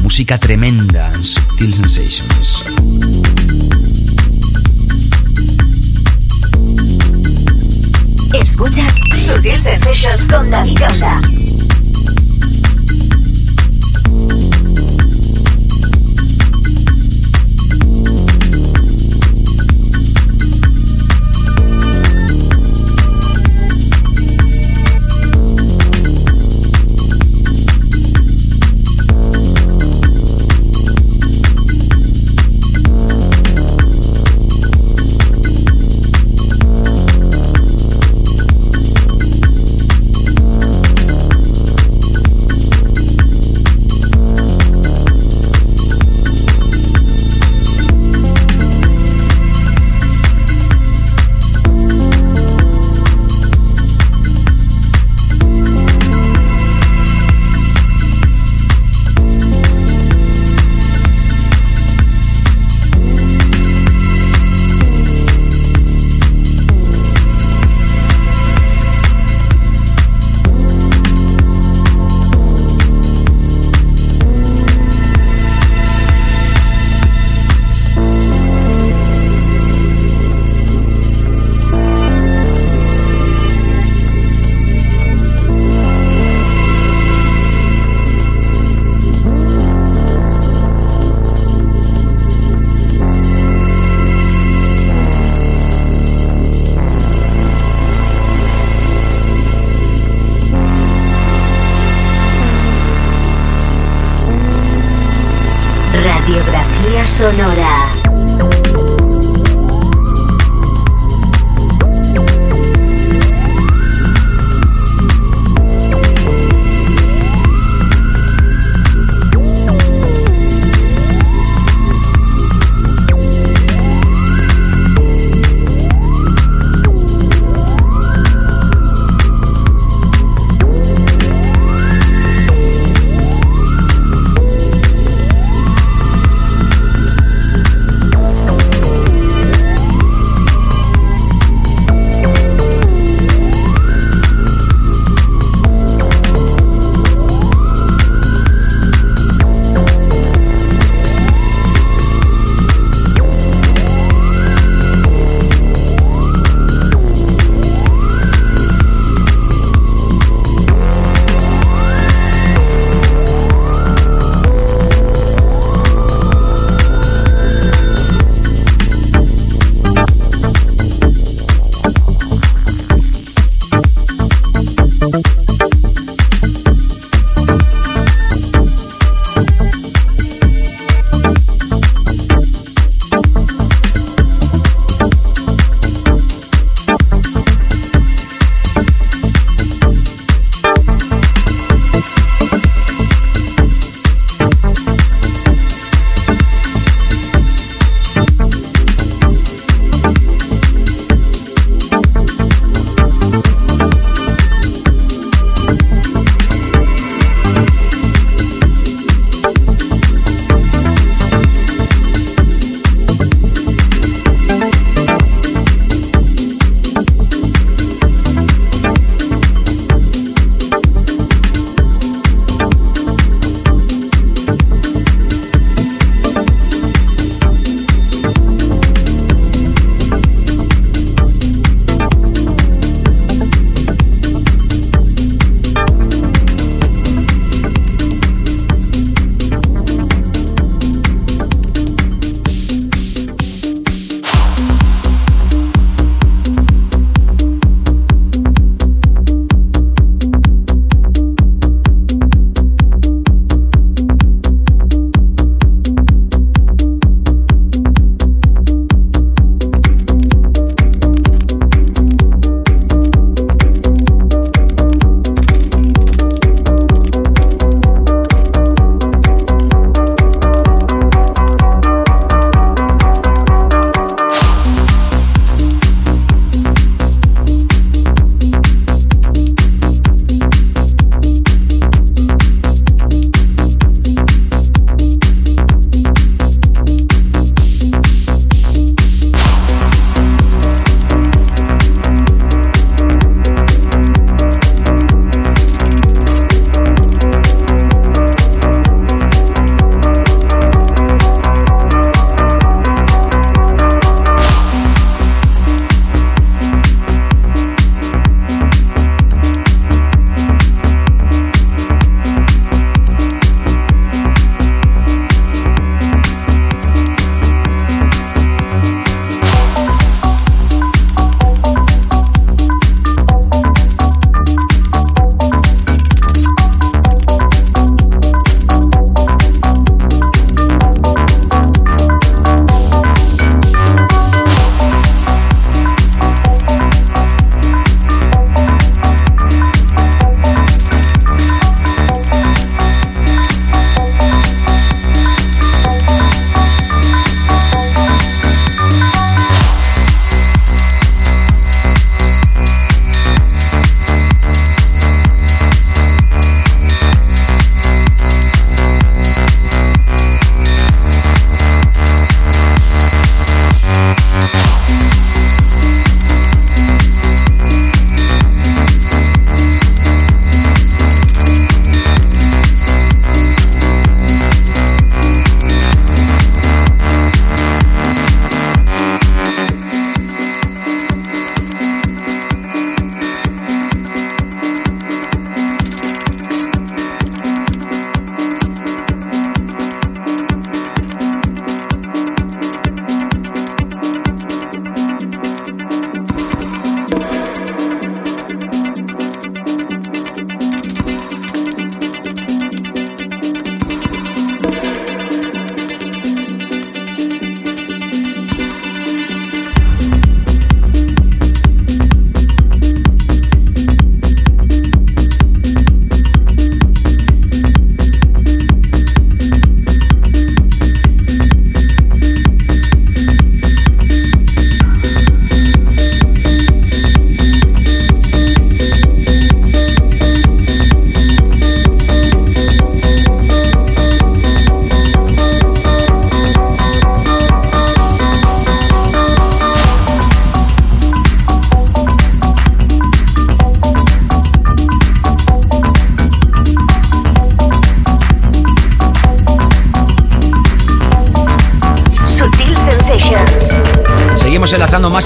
[0.01, 2.65] Música tremenda en Subtil Sensations.
[8.41, 11.21] Escuchas Sutil Sensations con David Causa.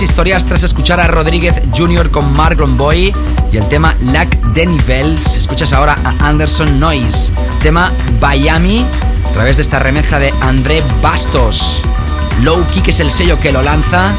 [0.03, 2.11] Historias tras escuchar a Rodríguez Jr.
[2.11, 3.13] con Marlon Boy
[3.53, 5.37] y el tema Lac de Nivels.
[5.37, 8.85] Escuchas ahora a Anderson Noise, tema Miami,
[9.25, 11.83] a través de esta remezcla de André Bastos.
[12.43, 14.15] Low Kick es el sello que lo lanza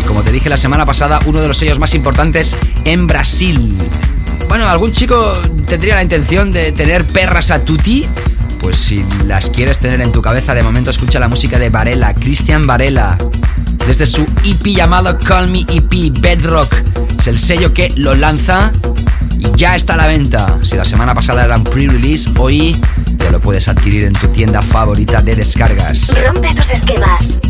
[0.00, 3.76] y como te dije la semana pasada, uno de los sellos más importantes en Brasil.
[4.48, 5.34] Bueno, algún chico
[5.66, 8.06] tendría la intención de tener perras a tutti
[8.62, 12.14] pues si las quieres tener en tu cabeza, de momento escucha la música de Varela,
[12.14, 13.18] Cristian Varela,
[13.86, 16.74] desde su EP llamado Call Me EP Bedrock.
[17.18, 18.72] Es el sello que lo lanza
[19.38, 20.58] y ya está a la venta.
[20.62, 22.80] Si la semana pasada era un pre-release, hoy
[23.18, 26.12] ya lo puedes adquirir en tu tienda favorita de descargas.
[26.24, 27.40] Rompe tus esquemas.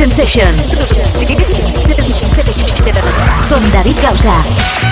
[0.00, 0.74] Sensations.
[3.50, 4.89] Con David Gausa.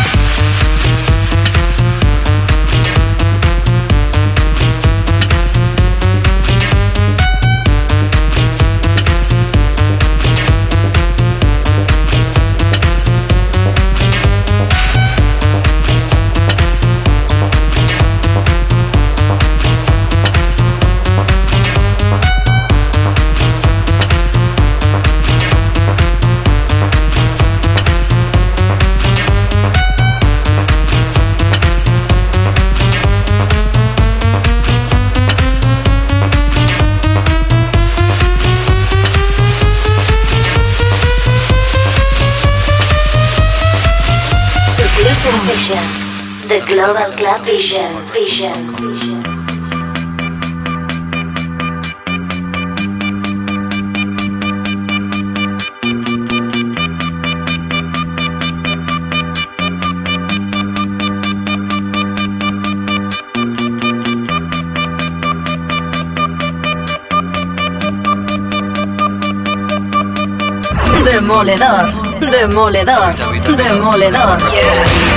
[71.39, 73.15] Demoledor, demoledor,
[73.56, 75.07] demoledor.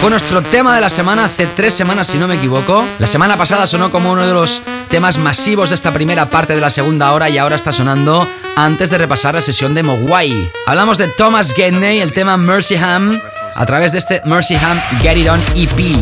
[0.00, 2.84] Fue nuestro tema de la semana hace tres semanas, si no me equivoco.
[2.98, 4.60] La semana pasada sonó como uno de los
[4.90, 8.90] temas masivos de esta primera parte de la segunda hora y ahora está sonando antes
[8.90, 10.50] de repasar la sesión de Mogwai.
[10.66, 13.20] Hablamos de Thomas Gedney, el tema Mercyham,
[13.54, 15.96] a través de este Mercyham Get It On EP.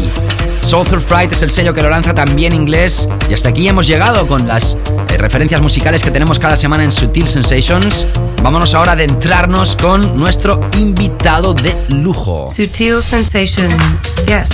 [0.65, 3.09] Soulful Fright es el sello que lo lanza también inglés.
[3.31, 4.77] Y hasta aquí hemos llegado con las
[5.09, 8.09] eh, referencias musicales que tenemos cada semana en Sutil Sensations.
[8.45, 12.53] Vámonos ahora a adentrarnos con nuestro invitado de lujo.
[12.55, 13.75] Sutil Sensations.
[14.27, 14.51] Yes,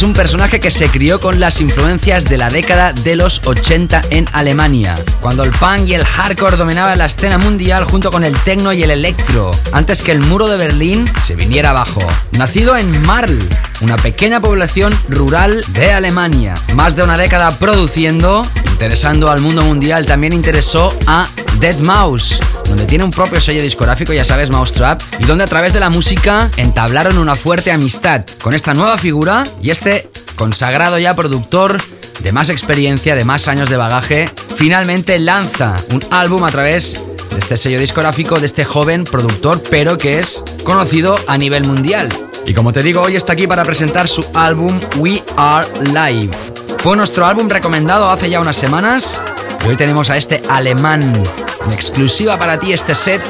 [0.00, 4.00] es un personaje que se crió con las influencias de la década de los 80
[4.08, 8.34] en Alemania, cuando el punk y el hardcore dominaban la escena mundial junto con el
[8.38, 12.00] techno y el electro, antes que el muro de Berlín se viniera abajo.
[12.32, 13.38] Nacido en Marl,
[13.82, 18.46] una pequeña población rural de Alemania, más de una década produciendo,
[18.80, 21.28] interesando al mundo mundial, también interesó a
[21.58, 25.74] Dead Mouse, donde tiene un propio sello discográfico, ya sabes, Mousetrap, y donde a través
[25.74, 31.14] de la música entablaron una fuerte amistad con esta nueva figura y este consagrado ya
[31.14, 31.78] productor
[32.20, 37.02] de más experiencia, de más años de bagaje, finalmente lanza un álbum a través
[37.32, 42.08] de este sello discográfico de este joven productor, pero que es conocido a nivel mundial.
[42.46, 46.59] Y como te digo, hoy está aquí para presentar su álbum We Are Live.
[46.82, 49.22] Fue nuestro álbum recomendado hace ya unas semanas
[49.62, 51.22] y hoy tenemos a este alemán
[51.66, 53.22] en exclusiva para ti este set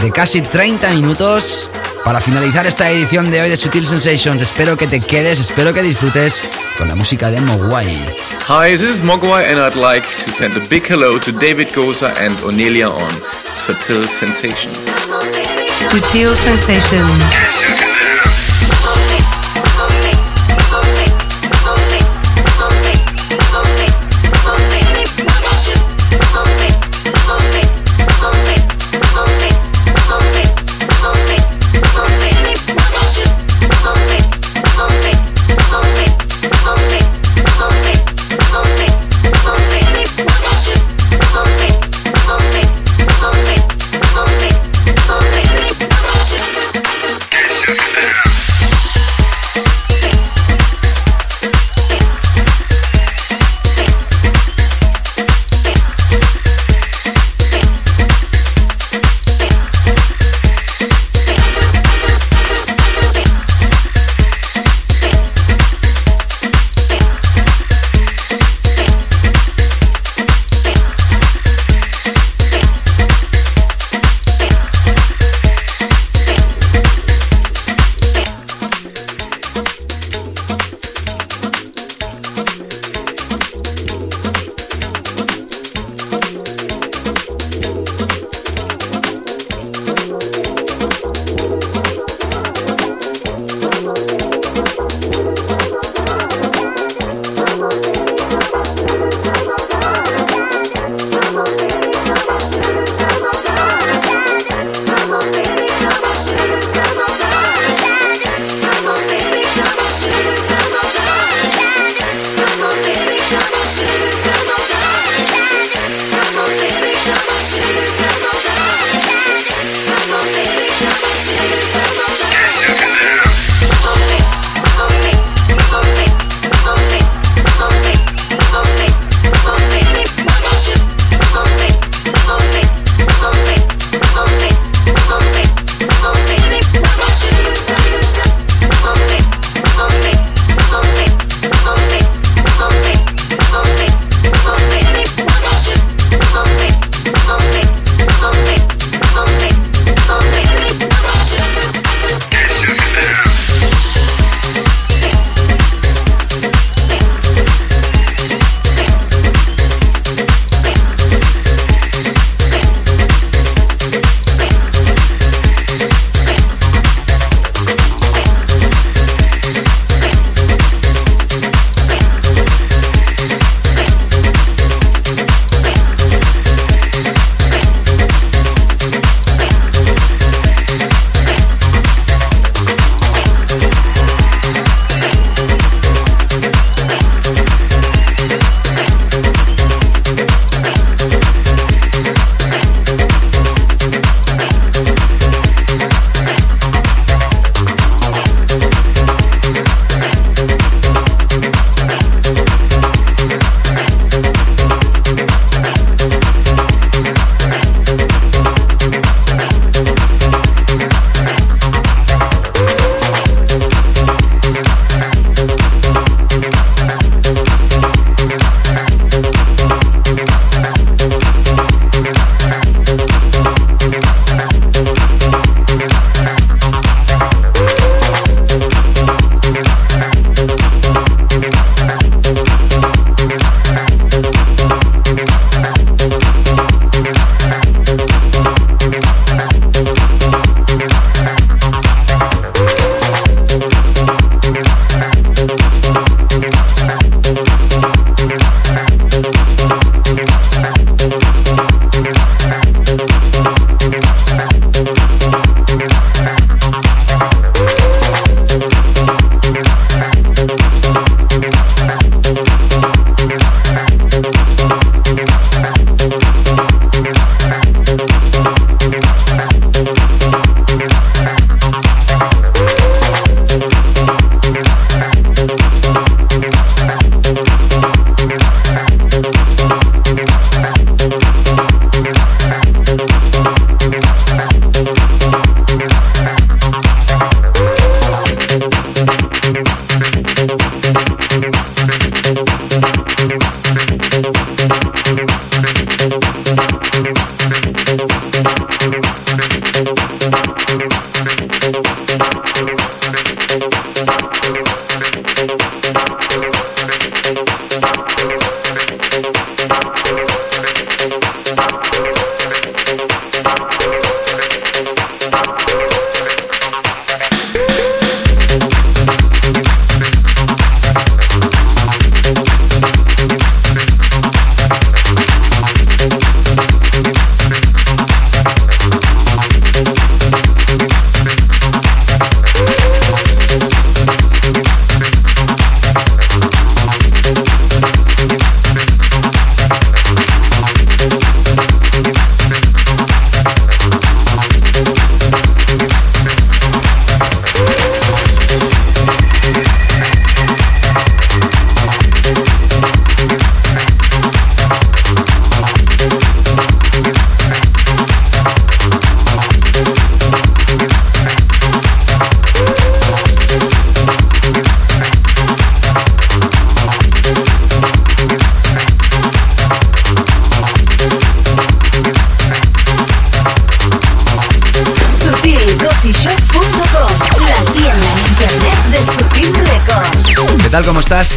[0.00, 1.68] de casi 30 minutos
[2.06, 4.40] para finalizar esta edición de hoy de Sutil Sensations.
[4.40, 6.42] Espero que te quedes, espero que disfrutes
[6.78, 7.94] con la música de Mogwai.
[8.48, 12.14] Hi, this is Mogwai and I'd like to send a big hello to David Goza
[12.18, 13.10] and Onelia on
[13.52, 14.88] Sutil Sensations.
[15.90, 17.87] Sutil Sensations.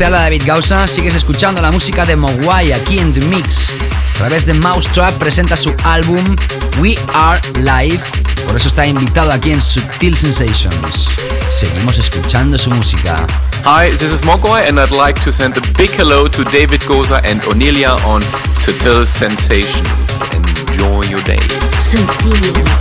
[0.01, 0.87] Te habla David Gausa.
[0.87, 3.69] Sigues escuchando la música de Mogwai aquí en The Mix.
[4.15, 6.35] A través de Mousetrap presenta su álbum
[6.79, 8.01] We Are Live.
[8.47, 11.07] Por eso está invitado aquí en Subtil Sensations.
[11.51, 13.27] Seguimos escuchando su música.
[13.63, 17.17] Hi, this is Mogwai and I'd like to send a big hello to David Goza
[17.23, 18.23] and Onelia on
[18.55, 20.23] Subtil Sensations.
[20.31, 21.39] Enjoy your day.
[21.77, 22.80] Subtil.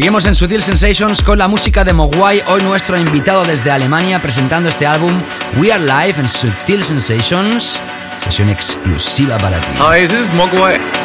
[0.00, 4.70] Seguimos en Sutil Sensations con la música de Mogwai, hoy nuestro invitado desde Alemania presentando
[4.70, 5.20] este álbum
[5.58, 7.78] We Are Live en Sutil Sensations,
[8.24, 9.68] sesión exclusiva para ti.
[9.78, 10.99] Hi, this is Mogwai.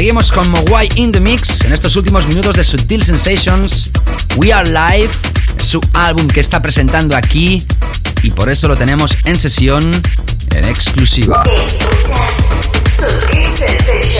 [0.00, 3.90] Seguimos con Mogwai in the Mix en estos últimos minutos de Sutil Sensations.
[4.36, 5.10] We Are Live,
[5.62, 7.66] su álbum que está presentando aquí
[8.22, 10.02] y por eso lo tenemos en sesión
[10.54, 11.44] en exclusiva.
[12.88, 14.19] Sensations.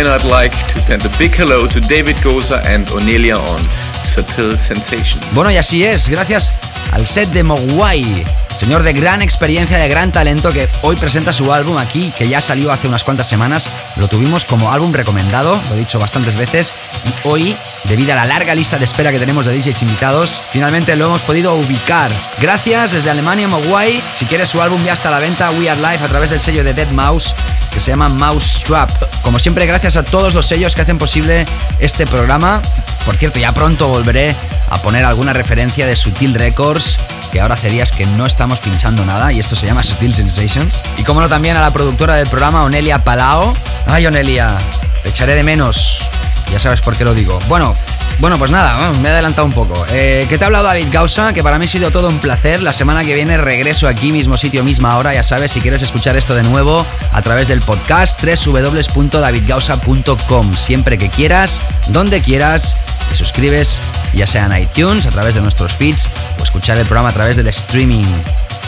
[0.00, 3.60] And I'd like to send a big hello to David Goza and Onelia on
[4.02, 5.34] Subtle Sensations.
[5.34, 6.54] Bueno, y así es, gracias
[6.92, 8.24] al set de Mogwai,
[8.58, 12.40] señor de gran experiencia, de gran talento, que hoy presenta su álbum aquí, que ya
[12.40, 13.68] salió hace unas cuantas semanas.
[13.96, 16.72] Lo tuvimos como álbum recomendado, lo he dicho bastantes veces,
[17.04, 20.96] y hoy, debido a la larga lista de espera que tenemos de DJs invitados, finalmente
[20.96, 22.10] lo hemos podido ubicar.
[22.40, 24.02] Gracias desde Alemania, Mogwai.
[24.14, 26.40] Si quieres su álbum ya está a la venta, We Are Live, a través del
[26.40, 27.34] sello de Dead Mouse
[27.72, 28.90] que se llama Mouse Trap.
[29.22, 31.46] Como siempre, gracias a todos los sellos que hacen posible
[31.78, 32.62] este programa.
[33.04, 34.34] Por cierto, ya pronto volveré
[34.68, 36.98] a poner alguna referencia de Sutil Records
[37.30, 40.82] que ahora hace días que no estamos pinchando nada y esto se llama Sutil Sensations.
[40.98, 43.54] Y como no también a la productora del programa, Onelia Palao.
[43.86, 44.58] Ay, Onelia,
[45.02, 46.10] te echaré de menos.
[46.50, 47.38] Ya sabes por qué lo digo.
[47.48, 47.76] Bueno,
[48.20, 49.86] bueno, pues nada, me he adelantado un poco.
[49.88, 51.32] Eh, ¿Qué te ha hablado David Gausa?
[51.32, 52.62] Que para mí ha sido todo un placer.
[52.62, 55.14] La semana que viene regreso aquí, mismo sitio, misma hora.
[55.14, 60.54] Ya sabes, si quieres escuchar esto de nuevo a través del podcast www.davidgausa.com.
[60.54, 62.76] Siempre que quieras, donde quieras,
[63.08, 63.80] te suscribes,
[64.12, 66.06] ya sea en iTunes, a través de nuestros feeds
[66.38, 68.04] o escuchar el programa a través del streaming.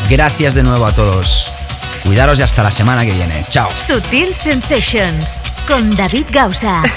[0.08, 1.50] Gracias de nuevo a todos.
[2.04, 3.44] Cuidaros y hasta la semana que viene.
[3.50, 3.68] Chao.
[3.86, 6.82] Sutil Sensations con David Gausa.